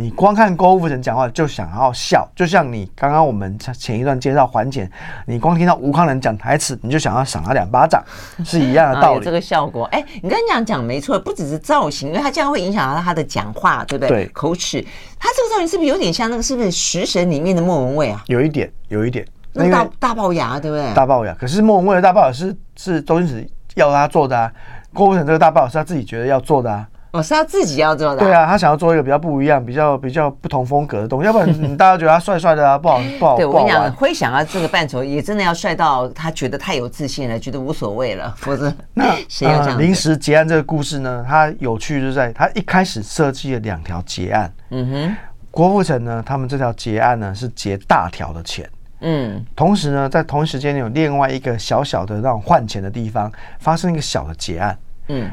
[0.00, 4.90] 你光看郭富城讲话就想要笑，就像你刚刚我们前一段介绍环节，
[5.26, 8.02] 你光听到吴康仁讲台词，你就想要赏他两巴掌，
[8.42, 9.16] 是一样的道理。
[9.16, 9.84] 有这个效果。
[9.92, 14.24] 哎，你刚刚讲讲没错，不只是造型，因为他这样会影响到他的讲话，对不对？
[14.24, 14.28] 对。
[14.28, 14.82] 口齿，
[15.18, 16.42] 他这个造型是不是有点像那个？
[16.42, 18.24] 是不是食神里面的莫文蔚啊？
[18.28, 19.22] 有一点，有一点。
[19.52, 20.94] 那大大龅牙，对不对？
[20.94, 24.50] 大龅牙，可是莫文蔚的大龅牙是是周星驰要他做的啊，
[24.94, 26.88] 郭富城这个大龅牙是他自己觉得要做的啊。
[27.12, 28.18] 哦，是他自己要做的。
[28.18, 33.36] 对啊，他想要做一个比较不一样、比较比较不同风格的东西，要不然 大家觉得他帅帅的啊，不好 不好。
[33.36, 39.78] 对，我跟你讲，会想要这个范畴，也真的要帅到他觉得太有自信了，觉得无所谓了，否则 那谁要这样？
[39.78, 44.52] 临时结案这个故事呢，它有趣就在他一开始设计了两条结案。
[44.70, 45.16] 嗯哼，
[45.50, 48.68] 郭富城呢，他们这条结案呢是结大条的钱。
[49.00, 54.78] 嗯，同时呢，在同一时间有另外一个小小的那种换钱的地方发生一个小的结案。
[55.08, 55.28] 嗯。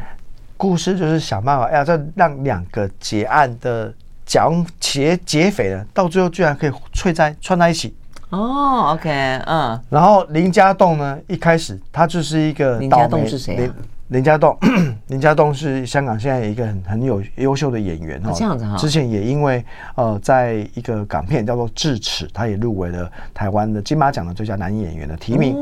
[0.57, 3.93] 故事就是想办法，要再让两个结案的
[4.25, 7.95] 讲劫劫匪呢，到最后居然可以串在串在一起。
[8.29, 9.09] 哦，OK，
[9.45, 9.79] 嗯。
[9.89, 13.73] 然后林家栋呢，一开始他就是一个林家栋是谁啊？
[14.09, 14.57] 林家栋，
[15.07, 18.31] 林家栋是香港现在一个很很有优秀的演员哦。
[18.33, 18.77] 这样子哈。
[18.77, 19.63] 之前也因为
[19.95, 25.55] 呃，在一个港片叫做《智齿》，他也入围了台湾的金马奖的最佳男演员的提名。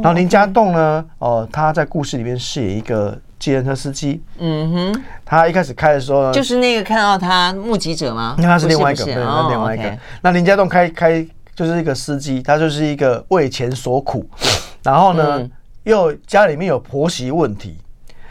[0.00, 4.22] 然后林家栋呢，呃，他在故事里面饰演一个计程车司机。
[4.38, 5.02] 嗯哼。
[5.24, 8.36] 他一开始开的时候呢，就是那个看到他目击者吗？
[8.38, 9.98] 那他是另外一个，对，那另外一个。
[10.20, 11.26] 那林家栋开开
[11.56, 14.24] 就是一个司机，他就是一个为钱所苦，
[14.84, 15.50] 然后呢，
[15.82, 17.76] 又家里面有婆媳问题。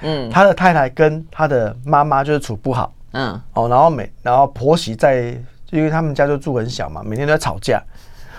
[0.02, 5.38] 嗯，他的太太跟他的妈妈就是处不好，嗯，哦，然后每然后婆媳在，
[5.71, 7.84] 因为他们家就住很小嘛，每天都在吵架。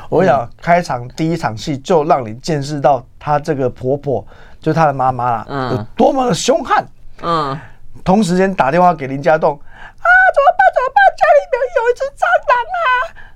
[0.08, 4.26] 我想开场第一场戏就让你见识到他这个婆婆，
[4.62, 6.86] 就是他的妈妈啦，嗯，有多么的凶悍，
[7.20, 7.58] 嗯，
[8.04, 10.62] 同时间打电话给林家栋，啊，怎么办？
[10.72, 11.02] 怎么办？
[11.18, 12.86] 家里面有一只蟑螂啊！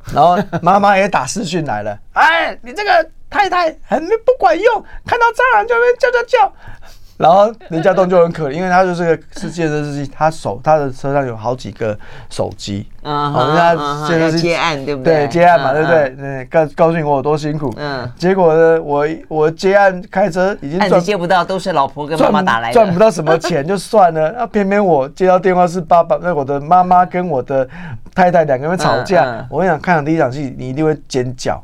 [0.14, 6.52] 然后妈妈也打视讯来了，哎，你这个太太很不管用，看到蟑螂就会叫叫叫。
[7.16, 11.98] 然后林家栋就很可怜，因为他就是个是计程车司机，他手他的车上有好几个
[12.28, 15.14] 手机，嗯，人家计程车司机接案对不对？
[15.14, 16.14] 对，接案嘛，对不对？
[16.18, 27.66] 嗯，告告诉你我有多辛苦，嗯，结果呢，我我接案开车已经赚接不到，都是老婆跟妈妈打来的，赚不到什么钱就算了，那 偏偏我接到电话是爸爸，那我的妈妈跟我的
[28.14, 31.62] 太太两个人吵架，我跟你讲，看了第一场戏，你一定会尖叫。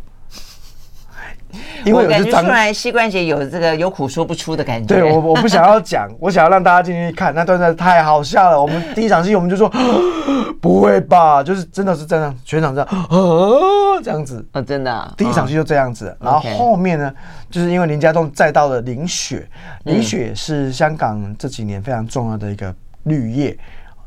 [1.84, 4.94] 因为我感觉出来膝关节有这个有苦说不出的感觉。
[4.94, 8.60] 对，我我不想要讲，我想要让大家进去看，那段真的太好笑了。
[8.60, 9.70] 我们第一场戏我们就说
[10.60, 15.14] 不会吧，就是真的是这样，全场这样啊这样子啊，真的。
[15.16, 17.12] 第一场戏就这样子，然后后面呢，
[17.50, 19.48] 就是因为林家栋再到了林雪，
[19.84, 23.56] 林雪是香港这几年非常重要的一个绿叶，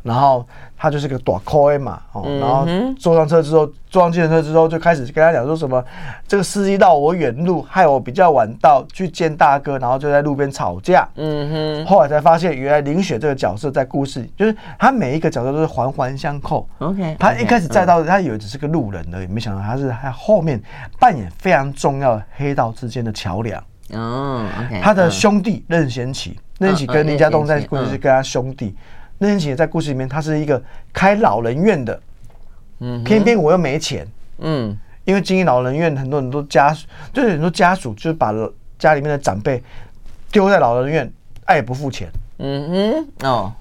[0.05, 0.45] 然后。
[0.77, 2.67] 他就是个大块嘛，哦，然后
[2.99, 5.83] 坐上车之后，坐上计程车之后，就开始跟他讲说什么，
[6.27, 11.07] 这个司机到我远路，害我比较晚到去见大哥，然后就在路边吵架。
[11.15, 16.67] 嗯哼，后来才发现，原来林雪这个角色在故事里，就是他每一个角色都是环环相扣。
[16.79, 20.61] OK，他一开始再到，他以为只是个路人而已，没想到他是他后面
[20.99, 23.63] 扮演非常重要的黑道之间的桥梁。
[23.93, 28.75] 哦，OK，他的兄弟任贤齐，任贤齐跟林家栋在故事是跟他兄弟。
[29.17, 31.99] 任贤齐在故事里面，他是一个开老人院的，
[32.79, 34.05] 嗯，偏偏我又没钱，
[34.39, 38.33] 嗯，因为经营老人院，很多人都家属，就是很多家属就是把
[38.77, 39.63] 家里面的长辈
[40.31, 41.11] 丢在老人院，
[41.45, 42.09] 爱也不付钱。
[42.39, 43.53] 嗯哼，哦，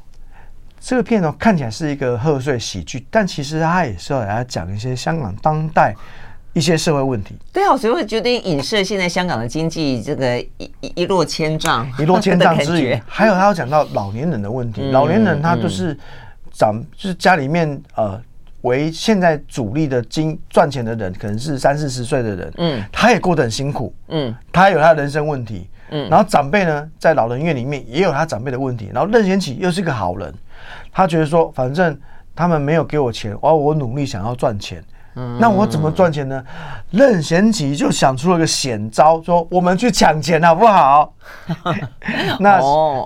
[0.81, 5.95] 这个片呢看起来是一个贺岁喜剧，但其实它也是要来讲一些香港当代
[6.55, 7.37] 一些社会问题。
[7.53, 14.81] 对啊，所以我觉得影射现在香港的经济这个一一落千丈， 一落千丈之余，还有他要讲到老年人的问题。
[14.83, 15.95] 嗯、老年人他都是
[16.53, 18.19] 长，就是家里面呃。
[18.65, 30.33] 为现在主力的经赚钱的人，可能是三四十岁的人，嗯，他也过得很辛苦，嗯，他有他的人生问题，嗯，然后长辈呢，在老人院里面也有他长辈的问题，然后任贤齐又是个好人，
[30.91, 31.95] 他觉得说，反正
[32.35, 34.83] 他们没有给我钱，而我努力想要赚钱。
[35.39, 36.43] 那我怎么赚钱呢？
[36.91, 41.15] 任贤齐就想出了个险招，说我们去抢钱好不好？
[42.41, 42.59] 那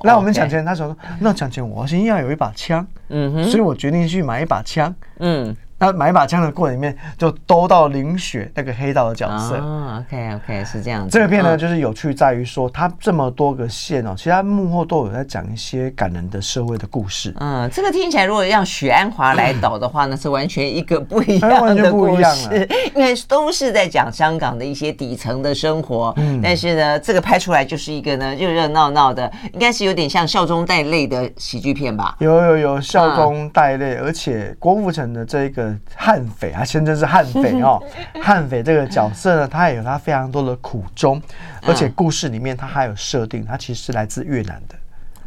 [0.05, 5.55] 那我们抢钱，他说那抢钱我先要有一把枪，嗯哼，所以我决定去买一把枪，嗯。
[5.81, 9.55] 那买一把枪的过程里面，就兜到林雪那个黑道的角色。
[9.59, 11.11] 哦，OK OK，是这样子。
[11.11, 17.33] 这个片呢，就是有趣在于说，它这么多个线哦，其实它幕后都有在讲一些感人的社会的故事。
[17.39, 26.13] 嗯，这个听起来如果让许鞍华来导的话，呢是完全一个不一样的故事， 因为都是在讲香港的一些底层的生活。
[26.17, 32.17] 嗯，但是呢，这个拍出来就是一个呢热热闹闹的，应该是有点像笑中带泪的喜剧片吧？
[32.19, 35.68] 有有有笑中带泪，而且郭富城的这个。
[35.95, 37.83] 悍匪啊，先生是悍匪 哦。
[38.23, 41.21] 悍匪这个角色呢，他也有他非常多的苦衷，
[41.67, 44.75] 而且故事里面他还有设定，他其实是来自越南的。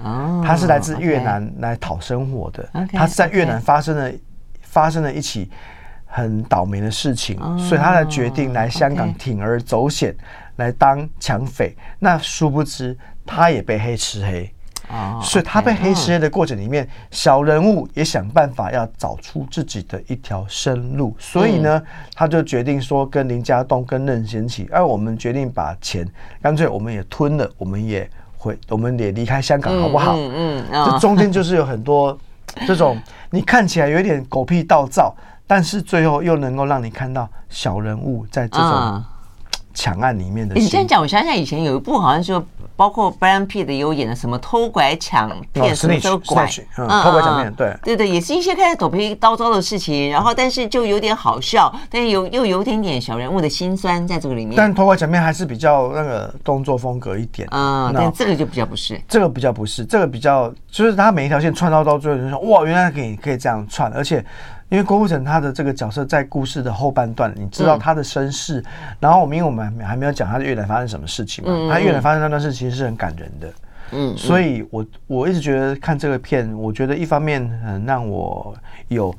[0.03, 2.67] 哦，他是来自越南来讨生活的。
[2.93, 4.11] 他是在越南发生了
[4.61, 5.49] 发生了一起
[6.05, 10.15] 很倒霉的事情，所以他才决定来香港铤而走险
[10.55, 11.75] 来当抢匪。
[11.99, 14.51] 那殊不知他也被黑吃黑。
[15.21, 21.15] 所以他被黑实验的过程里面，小人物也想办法要找出自己的一条生路。
[21.17, 21.81] 所以呢，
[22.13, 26.07] 他就决定说，跟林家栋、跟任贤齐，哎，我们决定把钱
[26.41, 30.15] 干脆我们也吞了，我们也回，我们也离开香港，好不好？
[30.17, 30.85] 嗯嗯。
[30.85, 32.17] 这中间就是有很多
[32.67, 32.99] 这种
[33.29, 35.15] 你看起来有点狗屁倒灶，
[35.47, 39.03] 但是最后又能够让你看到小人物在这种
[39.73, 40.55] 抢案里面的。
[40.55, 42.43] 你这样讲，我想想以前有一部好像说。
[42.75, 54.55] 包括 bran Pitt 的有演的什么偷拐抢骗什么都拐，嗯，偷拐抢骗，对对对，也是一些看起来狗屁倒灶的事情，然后但是就有点好笑，但是有又有点点小人物的辛酸在这个里面。
[54.55, 64.25] 但偷拐抢骗还是比较那个动作风格一点，嗯，但这个就比较不是，这个比较不是，这个比较就是他每一条线串到到最后，就说哇，原来可以可以这样串，而且。
[64.71, 68.63] 因为郭富城他的这个角色在故事的后半段，你知道他的身世，
[69.01, 73.53] 然后我们因为我们还没有讲他在越南发生什么事情嘛，他越南发生那段事其实是很感人的，
[73.91, 78.55] 嗯，所以我我一直觉得看这个片，我觉得一方面很让我
[78.87, 79.13] 有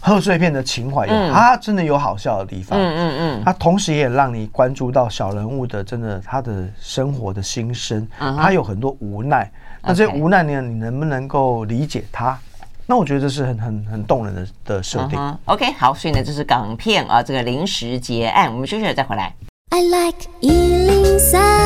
[0.00, 9.48] 贺岁片的情怀，有他真的有好笑的地方，嗯嗯嗯，他同时也让你关注到小人物的真的他的生活的心声，他有很多无奈，
[9.82, 12.36] 那这些无奈呢，你能不能够理解他？
[12.90, 15.16] 那我觉得这是很很很动人的的设定。
[15.16, 15.36] Uh huh.
[15.44, 19.32] OK，好，所以呢，这是港片啊，这个临时结案，我们休息了再回来。
[19.68, 21.59] I like 103, I like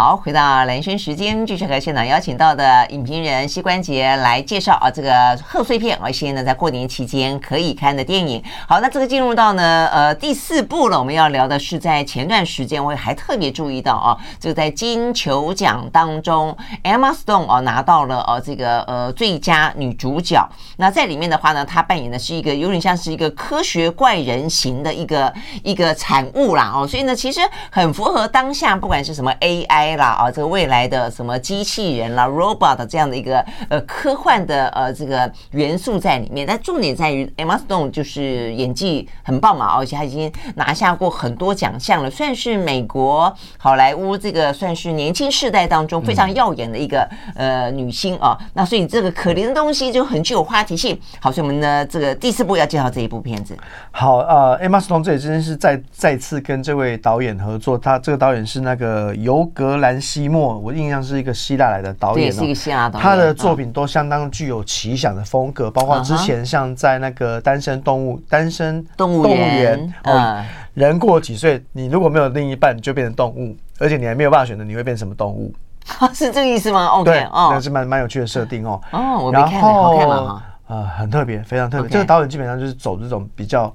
[0.00, 8.40] 好，回到兰萱时间，继续和现场邀请到的影评人膝关节来介绍啊，这个贺岁片啊，一些呢在过年期间可以看的电影。
[8.68, 20.48] 好，那这个进入到呢呃第四部了，我们要聊的是在前段时间我也还特别注意到啊，这个在金球奖当中，Emma Stone 啊拿到了呃这个呃最佳女主角。
[20.76, 25.34] 那在里面的话呢，她扮演的是一个有点像是一个科学怪人型的一个
[25.64, 27.40] 一个产物啦哦，所以呢其实
[27.72, 29.87] 很符合当下不管是什么 AI。
[29.96, 48.38] 啦啊，这个未来的什么机器人啦，robot 这样的一个呃科幻的呃这个元素在里面，但重点在于 Emma Stone 就是演技很棒嘛，而且她已经拿下过很多奖项了，算是美国好莱坞这个算是年轻世代当中非常耀眼的一个呃女星啊。
[48.54, 50.98] 那所以这个可怜的东西就很具有话题性。
[51.20, 53.56] 好，所以我们呢这个第四部要介绍这一部片子。
[53.90, 59.67] 好，呃，Emma Stone 这也真是再再次跟这位导演合作，他这个导演是那个尤格。
[59.68, 70.42] 格兰西莫，我印象是一个希腊来的导演，是一个希腊导演，他的作品都相当具有奇想的风格，包括之前像在那个单身动物、单身动物园哦，
[70.74, 75.52] 人过几岁，你如果没有另一半，你就变成动物，而且你还没有办法选择你会变什么动物，
[76.14, 78.80] 是这个意思吗？OK，对，那是蛮蛮有趣的设定哦。
[78.92, 80.42] 哦，我没看，好看吗？
[80.66, 81.90] 呃，很特别，非常特别。
[81.90, 83.74] 这个导演基本上就是走这种比较。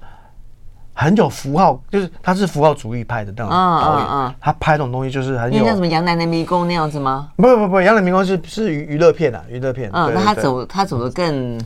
[0.93, 5.65] 很有符号，就是他是符号主义派的那种导演，他拍这种东西就是很有。
[5.65, 7.29] 像什么《羊男的迷宫》那样子吗？
[7.36, 9.89] 不不不，《羊男的迷宫》是是娱娱乐片啊，娱乐片。
[9.91, 11.60] 嗯，那他走他走的更……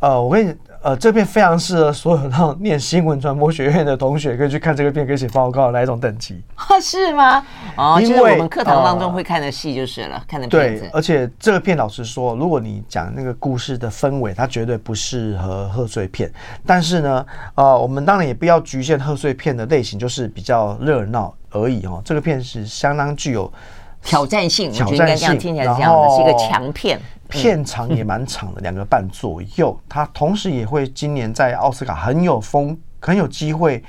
[0.00, 0.54] 呃，我跟你
[0.86, 6.40] 呃，这片非常适合所有那种念新闻传播学院的同学，可以去看这个片，可以写报告的那一种等级。
[6.80, 7.44] 是吗？
[7.76, 10.82] 哦，因为课堂当中会看的戏就是了，呃、看的片子。
[10.82, 16.30] 对，而且这个片老实说，如果你讲那个故事的氛围，它绝对不适合贺岁片。
[16.64, 22.00] 但是呢，呃，我们当然也不要局限贺岁片的类型，就是比较热闹而已哦。
[22.04, 23.52] 这个片是相当具有
[24.02, 27.00] 挑战性，挑战性，我觉得应该这样听起来是这样的，是一个强片。
[27.28, 29.76] 片长也蛮长的，两个半左右。
[29.88, 33.82] 它同时也会今年在奥斯卡很有风，很有机会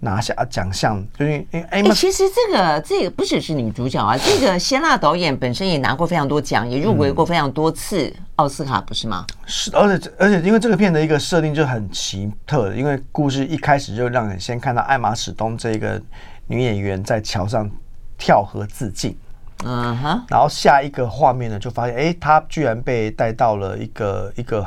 [0.00, 1.06] 拿下奖项。
[1.18, 9.26] 就是哎，哎，其实这个这个不只是女主角啊，这个谢娜导演本身也拿过非常多奖，也入围过非常多次奥斯卡，不是吗？
[9.44, 16.00] 是，而且而且因为这个片的一个设定就很奇特，因为故事一开始就让人先看到艾玛史东这个
[16.46, 17.70] 女演员在桥上
[18.16, 19.14] 跳河自尽。
[19.64, 24.64] 嗯哼，然后下一个画面呢，就发现，哎，他居然被带到了一个一个，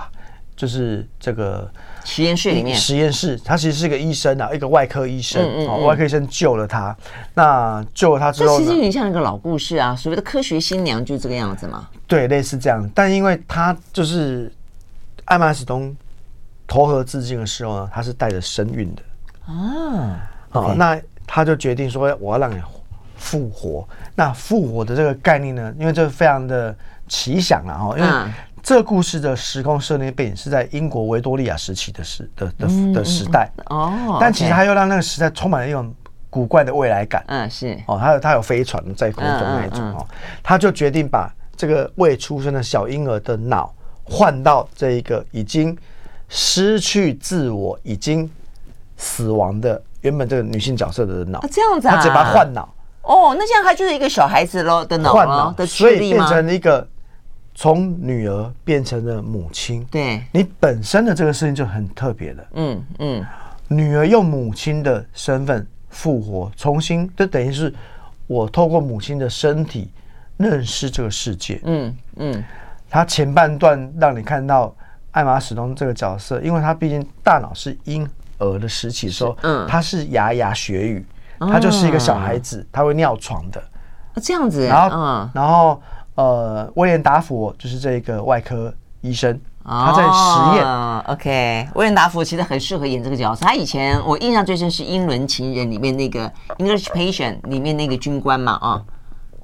[0.54, 1.71] 就是这个
[2.04, 2.75] 实验室里面。
[2.75, 5.41] 实验室，他其实是个医生啊，一个外科医生。
[5.41, 6.93] 嗯，嗯，嗯外科医生救了他。
[7.34, 11.88] 那救了他之后，这其实有点像一个老故事啊，所谓的科学新娘就是这个样子嘛。
[12.06, 12.89] 对，类似这样。
[12.93, 14.51] 但因为他就是
[15.23, 15.95] 艾玛史东
[16.67, 19.01] 投河自尽的时候呢，他是带着身孕的
[19.45, 20.30] 啊。
[20.49, 22.62] 好，那他就决定说，我要让你。
[23.23, 25.74] 复活，那复活的这个概念呢？
[25.80, 26.76] 因为这非常的
[27.08, 33.50] 奇想啊，哈，因为这个故事的时空设定背景是在英国维多利亚时期的时的的的时代。
[33.67, 35.93] 哦，但其实他又让那个时代充满了一种
[36.30, 37.78] 古怪的未来感，嗯，是。
[37.88, 40.08] 哦，他有他有飞船在空中那种哦，
[40.43, 45.76] 他就决定把这个未出生的小婴儿的脑换到这一个已经
[46.30, 48.30] 失去自我、已经
[48.95, 52.71] 死亡的原本这个女性角色的脑，这样子啊，他直接把它换脑。
[53.04, 56.88] 哦，那这样他就是一个小孩子喽的脑了的，所以变成一个
[57.56, 59.84] 从女儿变成了母亲。
[59.92, 62.48] 对，你本身的这个事情就很特别的。
[62.54, 63.26] 嗯嗯，
[63.68, 67.74] 女儿用母亲的身份复活，重新就等于是
[68.28, 69.92] 我透过母亲的身体
[70.38, 71.60] 认识这个世界。
[71.64, 72.44] 嗯嗯，
[72.90, 74.74] 他前半段让你看到
[75.10, 81.06] 艾玛史东这个角色，因为他毕竟大脑是婴儿的时期的时候，嗯，他是牙牙学语。
[81.49, 83.63] 他就是一个小孩子，他会尿床的，
[84.21, 84.67] 这样子。
[84.67, 85.82] 然后，然后，
[86.15, 90.99] 呃，威廉达佛就是这个外科医生，他在实验。
[91.08, 93.45] OK，威廉达福其实很适合演这个角色。
[93.45, 98.84] 他以前我印象最深是《英伦情人》里面那个 English Patient 里面那个军官嘛，啊，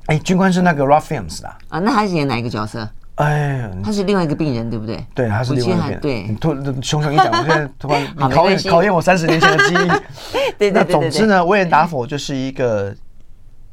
[0.05, 1.79] 哎，军官是那个 Ralph Fiennes 的啊。
[1.79, 2.87] 那他是演哪一个角色？
[3.17, 5.03] 哎呀，他是另外一个病人，对不对？
[5.15, 5.99] 对，他是另外一个病人。
[6.01, 9.87] 对，你突然熊熊一讲，我现在 突然你考验考验我三十年前的记忆。
[10.57, 10.71] 对对对。
[10.71, 12.95] 那总之呢，威廉达佛就是一个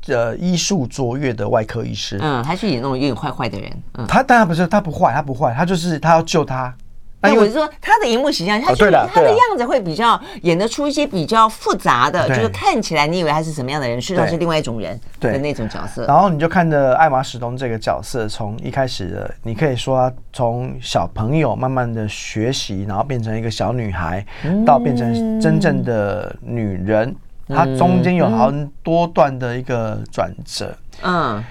[0.06, 2.18] 呃医术卓越的外科医师。
[2.22, 3.70] 嗯，他是演那种有点坏坏的人。
[3.98, 6.74] 嗯，他当然不是，他不坏，他不坏，他就是他要救他。
[7.24, 16.04] 那我是说，他的荧幕形象，他他的样子会比较演得出一些比较复杂的，就是看起来你以为他是什么样的人，实际上是另外一种人的那种角色。
[16.06, 24.24] 然后你就看着艾玛史东这个角色，从一开始的，你可以说他从小朋友慢慢的学习，然后变成一个小女孩，
[24.66, 27.14] 到变成真正的女人，
[27.48, 30.76] 她中间有好多段的一个转折。
[31.02, 31.42] 嗯，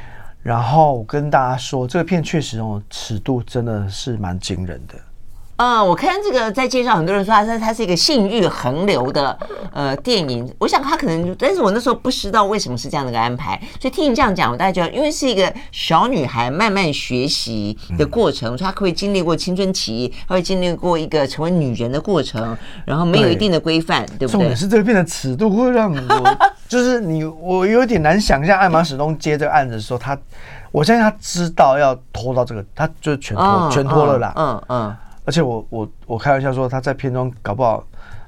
[0.42, 4.96] 然后我跟大家说，这个片确实哦，尺度真的是蛮惊人的。
[5.58, 9.38] 嗯，我看这个在介绍，很多人说它是它是一个性欲横流的
[9.72, 10.52] 呃电影。
[10.58, 13.60] 我想他可能，但是我那时候不知道为什么是这样的一个安排。
[13.80, 24.32] 所以听你这样讲，我大概觉得，因为是一个小女孩慢慢学习的过程，她会经历过青春期，她会经历过一个成为女人的过程，然后没有一定的规范，对，不对？
[24.32, 26.38] 重点是这个片的尺度会让我，
[26.68, 30.18] 就是你我有点难想象艾玛史东接这个案子的时候，他
[30.72, 34.34] 我相信他知道要拖到这个，他就全拖、嗯、全拖了啦。
[34.36, 34.88] 嗯嗯。
[34.90, 37.86] 嗯而且我我我开玩笑说，他在片中搞不好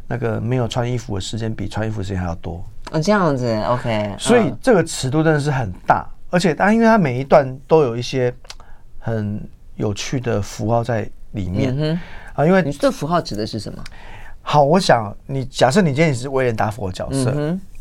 [0.08, 2.63] 那个没有穿衣服的时间比穿衣服时间还要多。
[2.91, 4.15] 哦，这样子，OK。
[4.17, 8.34] 所以这个尺度真的是很大，而且当然，因为它每一段都有一些
[8.99, 9.41] 很
[9.75, 11.75] 有趣的符号在里面。
[11.77, 11.99] 嗯
[12.34, 13.84] 啊，因为你这符号指的是什么？
[14.41, 17.31] 好，我想你假设你今天你是威廉达佛的角色，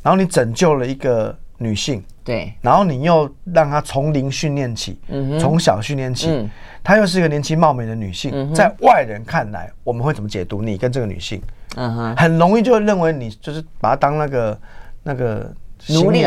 [0.02, 4.98] 然后你拯救了一个女性，对，然后你又让她从零训练起，
[5.40, 6.48] 从小训练起。
[6.82, 11.40] 她又是一个年轻貌美的女性，在外人看来，我们会怎么解读你跟这个女性？
[11.76, 14.60] 嗯哼，很容易就会认为你就是把她当那个
[15.02, 15.50] 那个
[15.88, 16.26] 奴隶，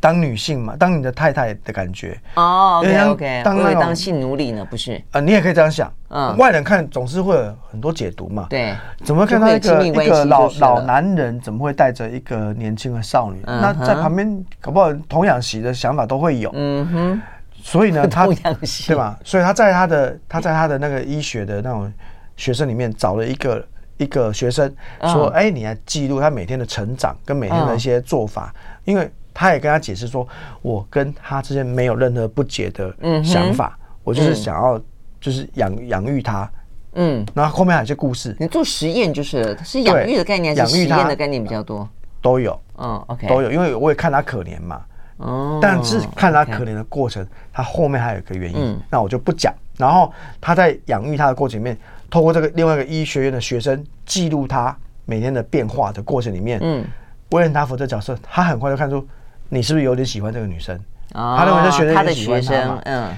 [0.00, 2.18] 当女性嘛，当你的太太的感觉。
[2.34, 4.64] 哦，OK OK，当那当性奴隶呢？
[4.70, 5.02] 不是？
[5.12, 5.92] 啊，你也可以这样想。
[6.10, 8.46] 嗯，外人看总是会有很多解读嘛。
[8.48, 13.42] 对，怎么会看到一个一个老老男人，怎么会带着一个年轻的少女？
[13.46, 16.50] 那在旁边搞不好童养媳的想法都会有。
[16.54, 17.22] 嗯哼。
[17.60, 19.18] 所以呢， 他对吧？
[19.24, 21.92] 所以他在他的他在他的那个医学的那种
[22.36, 23.66] 学生里面找了一个
[23.96, 28.54] 一个学生说：“哎、欸，你来记录他每天的成长跟每天的一些做法，
[28.84, 30.26] 因为他也跟他解释说，
[30.62, 34.76] 我跟他之间没有任何不解的想法，我就是想要
[35.20, 36.50] 就是养养育他。”
[36.94, 38.34] 嗯，然后后面还有些故事。
[38.40, 41.88] 你做实验就是是养育的概念，还是实验的概念比较多？
[42.20, 43.52] 都有，嗯，OK，都有。
[43.52, 44.80] 因为我也看他可怜嘛，
[45.18, 49.54] 哦，但是看他可怜的过程，他后面还有一个原因，那我就不讲。
[49.76, 51.78] 然后他在养育他的过程里面，
[52.10, 56.84] 透过这个另外一个医学院的学生记录他每天的变化的过程里面，嗯，
[57.30, 59.06] 威廉达福这角色，他很快就看出
[59.48, 60.78] 你是不是有点喜欢这个女生，
[61.12, 63.10] 他认为他学生嗯。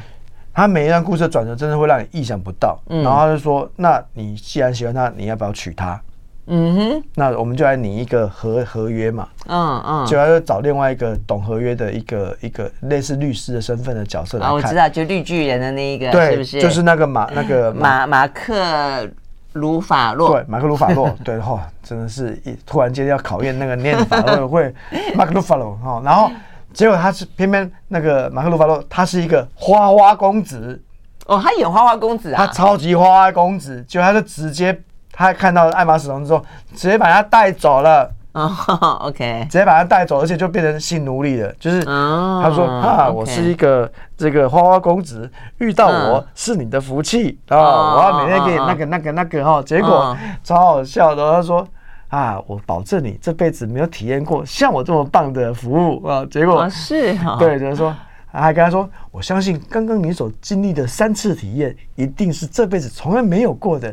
[0.52, 2.78] 他每一段故事的转折，真的会让你意想不到。
[2.88, 5.98] 嗯，然后他就说：“那你既然喜欢他，你要不要娶她？”
[6.52, 9.28] 嗯哼，那我们就来拟一个合合约嘛。
[9.46, 14.52] 嗯嗯，就要找另外一个懂合约的一个一个类似律师的身份的角色来看。
[14.52, 16.60] 我知道，就绿巨人的那一个，对，是不是？
[16.60, 19.08] 就是那个马那个马马克
[19.52, 20.32] 鲁法洛。
[20.32, 21.10] 对，马克鲁法洛。
[21.24, 24.74] 对，哈，真的是一突然间要考验那个念法会会
[25.14, 26.30] 马克鲁法洛哈，然后。
[26.72, 30.80] 结果他是偏偏那个马克鲁法洛，他是一个花花公子
[31.26, 34.80] 哦，他演花花公子啊，他超级花花公子，结果他就直接
[35.10, 36.40] 他看到艾玛史东之后，
[36.76, 38.50] 直接把他带走了哦
[39.02, 51.66] ，OK，直接把他带走，而且就变成性奴隶了，就是他说啊，我是一个这个花花公子，遇到我是你的福气啊，我要每天给你那个那个那个哈，结果超好笑的，他说。
[52.10, 52.42] 啊！
[52.48, 56.26] 我保证你这辈子没有体验过像我这么棒的服务啊！
[56.28, 57.94] 结果是哈，对，就是说，
[58.32, 63.90] 还跟他说，我相信刚刚你所经历的三次体验，一定是这辈子从来没有过的。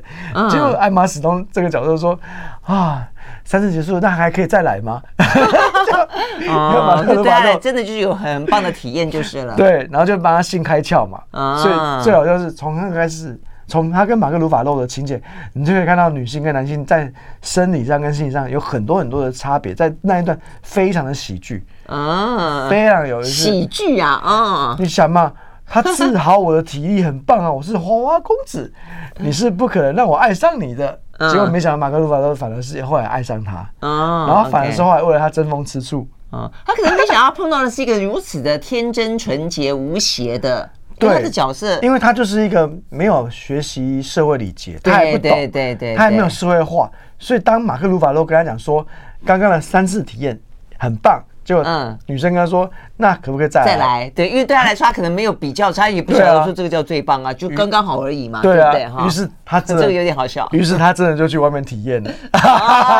[0.49, 2.19] 结果艾玛史东这个角色说，
[2.63, 3.07] 啊，
[3.43, 5.01] 三次结束，那还可以再来吗？
[6.47, 9.55] 哦，对，真的就是有很棒的体验就是了。
[9.57, 11.21] 对，然后就帮他性开窍嘛。
[11.57, 13.39] 所以最好就是从那开始。
[13.67, 15.21] 从他跟马克鲁法洛的情节，
[15.53, 17.11] 你就可以看到女性跟男性在
[17.41, 23.21] 生理上跟心理上有很多很多的差别，在那一段非常的喜剧啊，非常有。
[23.21, 24.75] 喜剧啊，啊！
[24.79, 25.33] 你想嘛，
[25.65, 28.73] 他治好我的体力很棒啊，我是花花公子，
[29.17, 30.99] 你是不可能让我爱上你的。
[31.19, 36.49] 结果没想到马克鲁法洛反而是后来爱上他啊，然后反而是后来为了他争风吃醋啊。
[36.63, 40.69] 他可能没想到碰到的是一个如此的天真纯洁无邪的。
[40.99, 48.85] 对他的角色，因为他就是一个没有学习社会礼节，他也不懂，对对对，他还没有社会化，所以当马克鲁法洛跟他讲说，
[49.25, 50.39] 刚刚的三次体验
[50.77, 51.23] 很棒。
[51.43, 58.87] 就嗯，女生跟他说：“那可不可以再来？”再来，对，因为对他来说，他可能没有比较，他也不晓得说这个叫最棒啊，就刚刚好而已嘛，对不对？
[58.87, 59.05] 哈。
[59.05, 60.47] 于是他这个有点好笑。
[60.51, 62.11] 于是他真的就去外面体验了，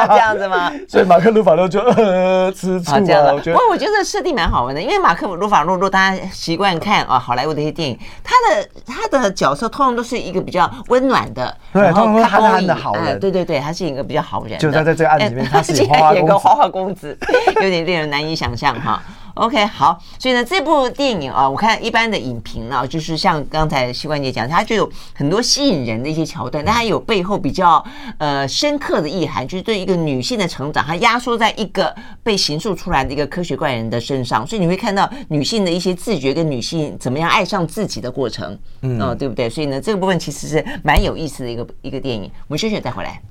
[0.10, 0.72] 这样子吗？
[0.88, 3.02] 所以马克鲁法洛就呃吃醋了。
[3.02, 3.52] 这样子。
[3.52, 13.20] 不过我觉得设定蛮好玩的，因为马克鲁法洛，如果大家习惯看啊好莱坞的一些电影，他的他的角色通常都是一个比较温暖的，对，通常憨憨的好人。
[13.20, 14.58] 对对对，他是一个比较好人。
[14.60, 17.18] 就他在这个案子里面，他是演个 花花公子，
[17.62, 19.02] 有点令人难以想象哈。
[19.38, 27.84] OK，好，所以呢，这部电影啊，我看一般的影评呢、啊，就是像刚才膝关节讲，它就有很多吸引人的一些桥段，但它有背后比较
[28.18, 39.48] 呃深刻的意涵，就是对一个女性的成长，它压缩在一个被形塑出来的一个科学怪人的身上，所以你会看到女性的一些自觉跟女性怎么样爱上自己的过程，嗯、呃，对不对？
[39.50, 42.24] 所以呢，这个部分其实是蛮有意思的一个一个电影。
[42.48, 43.22] 我们休息再回来。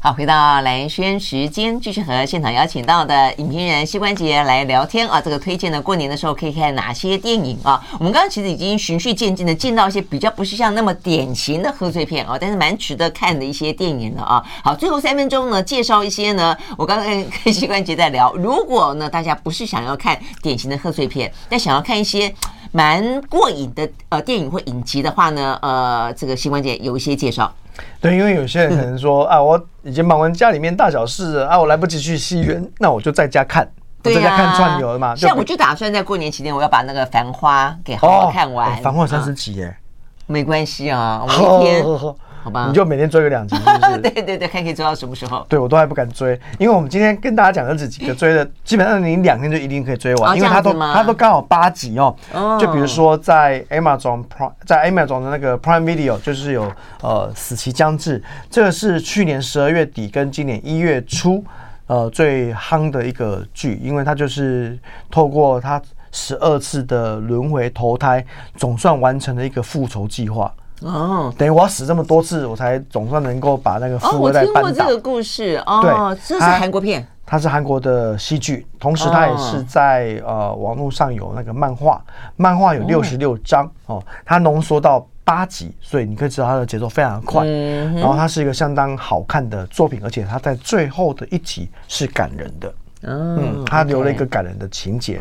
[0.00, 5.20] 好，回到蓝轩时间，继续和现场邀请到的影评人膝关节来聊天啊。
[5.20, 7.84] 这个推荐的过年的时候可以看哪些电影啊？
[7.98, 14.40] 我们刚刚其实已经循序渐进的进到一些比较不是像那么典型的贺岁片啊，但是蛮值得看的一些电影了啊。
[14.62, 16.56] 好，最后三分钟呢，介绍一些呢。
[16.76, 17.06] 我刚刚
[17.44, 22.32] 跟膝关节在聊，如果呢大家不是想要看典型的贺岁片，但想要看一些
[22.70, 27.52] 蛮过瘾的呃电影或影集的话呢，呃，这个膝关节有一些介绍。
[28.00, 33.68] 对，因为有些人可能说啊，我已经忙完家里面大小事了啊，我来不及去戏院，那我就在家看，
[34.02, 35.14] 对在家看串流了嘛。
[35.16, 38.78] 像我就打算在过年期间，我要把那个《繁花》给好好看完。
[38.82, 39.76] 《繁花》三十集耶，
[40.26, 41.84] 没关系啊，我一天。
[42.48, 43.98] 好吧，你就每天追个两集，是是？
[44.00, 45.44] 对对对，看可以追到什么时候？
[45.48, 52.16] 对，我都还不敢追，因为我们今天跟大家讲的这几个追的，基本上你两天就一定可以追完，因为它都它都刚好八集哦。
[52.58, 56.72] 就比如说在 Amazon Prime，在 Amazon 的那个 Prime Video，就是有
[57.02, 61.44] 呃死期将至，这个是去年十二月底跟今年一月初
[61.86, 64.78] 呃最夯的一个剧，因为它就是
[65.10, 65.80] 透过它
[66.10, 68.24] 十二次的轮回投胎，
[68.56, 70.50] 总算完成了一个复仇计划。
[70.82, 74.60] 哦，等于我要死这么多次，我才总算能够把那个富二代扳倒。
[74.60, 82.00] 哦，我听过这个故事哦，对，这是韩国片，它是韩国的戏剧，同时它也是在呃网络上有那个漫画，
[82.36, 87.44] 漫画有六十六章哦，它浓缩到八集，所以你可以知道它的节奏非常的快。
[87.44, 92.72] 嗯、然后它是一个相当好看的作品，而且它在最后的一集是感人的。
[93.02, 95.20] 嗯，他留了一个感人的情节。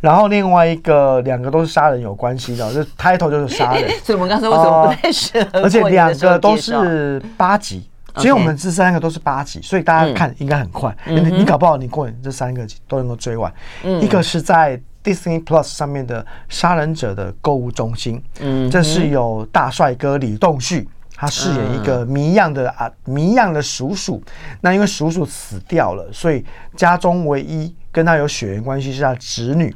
[0.00, 3.90] 然后另外一个两个都是杀人有关系的，这 title 就是杀人。
[4.04, 5.62] 所以我们刚才为什么不太适合？
[5.62, 7.88] 而且两个都是八集。
[8.16, 10.96] 其实我们这三个都是八集，所以大家看应该很快。
[11.04, 13.52] 你你搞不好你过年这三个都能够追完。
[14.00, 24.22] 一个是在 Disney Plus 上面的《杀人者的购物中心》，嗯，这是有大帅哥李栋旭，他饰演一个谜样的啊谜样的叔叔。
[24.60, 26.44] 那因为叔叔死掉了，所以
[26.76, 29.74] 家中唯一跟他有血缘关系是他侄女，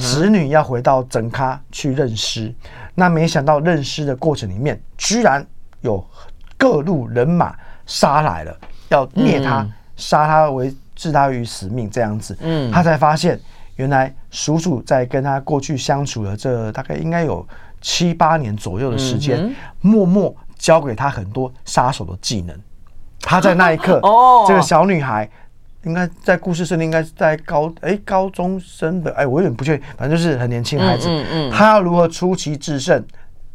[0.00, 2.52] 侄女要回到整咖去认尸。
[2.94, 5.46] 那没想到认尸的过程里面，居然
[5.82, 6.04] 有
[6.56, 7.54] 各路人马。
[7.90, 8.54] 杀来了，
[8.90, 9.66] 要灭他，
[9.96, 12.36] 杀他为置他于死命这样子。
[12.42, 13.40] 嗯，他才发现，
[13.76, 17.48] 原来叔叔在跟他过去相处了这大概应该有
[17.80, 22.54] 七八年左右的时间，默默教给他很多杀手的技能。
[23.20, 25.28] 他在那一刻， 哦，这个小女孩
[25.84, 31.08] 应该在故事设定应该在高哎高中生的哎，我有点不确定，反正就是很年轻的孩子。
[31.08, 33.02] 嗯嗯，他要如何出奇制胜？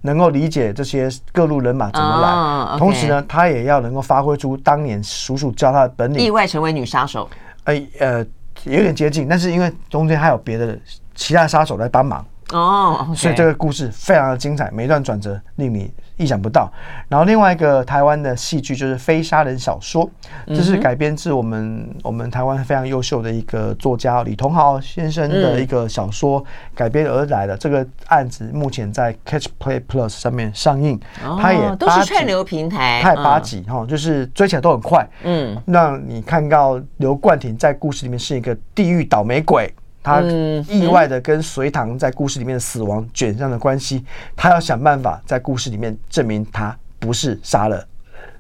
[0.06, 7.26] 能够理解这些各路人马怎么来，oh, 同时呢，他也要能够发挥出当年叔叔教他的本领，意外成为女杀手。
[7.64, 8.18] 哎，呃，
[8.66, 10.78] 有点接近，但是因为中间还有别的
[11.16, 13.16] 其他杀手来帮忙哦，oh, okay.
[13.16, 15.92] 所以这个故事非常的精彩，每一段转折令你。
[16.16, 16.72] 意想不到，
[17.10, 20.06] 然后另外一个台湾的戏剧就是《非杀人小说》，
[20.46, 26.42] 这是改编自我们我们台湾非常优秀的一个作家李同豪先生的一个小说
[26.76, 27.58] 改编而来的。
[27.58, 31.00] 这个案子目前在 Catch Play Plus 上面上映，
[31.42, 39.74] 它也都是串流平台，它也八集哈，就是追起来都很快，嗯，让你看到刘冠廷在故事里面是一个地狱倒霉鬼。
[40.04, 40.22] 他
[40.68, 44.04] 意外的跟隋唐在故事里面的死亡卷上的关系，
[44.36, 47.84] 他要想办法在故事里面证明他不是杀了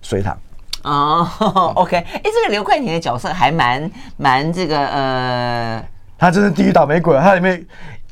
[0.02, 0.38] 隋唐。
[0.84, 1.26] 哦，
[1.76, 5.86] OK，哎，这个刘冠廷的角色还蛮蛮这个呃，
[6.18, 7.66] 他真是地狱倒霉鬼，他里面。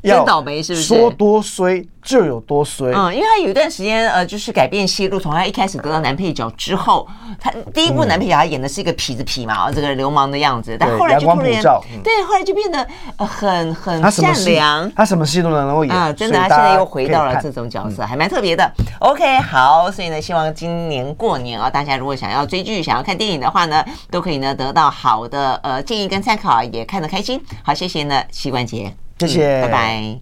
[0.04, 0.86] 真倒霉是不是？
[0.86, 2.92] 说多衰就有多衰。
[2.94, 7.08] 嗯，因为他有一段时间呃，就是改变戏路，从他一开始得到男配角之后，
[7.40, 11.62] 他第一部男配角他演的是一个痞子痞嘛，这个流氓的样子，但后来就突然
[12.04, 12.88] 对，后来就变得
[13.18, 18.72] 呃很很善良，他什么戏都能够演啊，真的，他现在又回到了这种角色，还蛮特别的。
[19.00, 27.40] OK，好，所以呢，希望今年过年啊，大家如果想要追剧、想要看电影的话呢，都可以呢得到好的呃建议跟参考，也看得开心。
[27.64, 28.92] 好，谢谢呢，膝关节。
[29.28, 30.18] 谢谢，拜拜。